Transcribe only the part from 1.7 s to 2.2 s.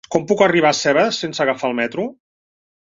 el metro?